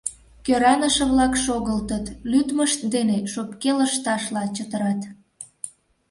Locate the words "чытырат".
4.55-5.01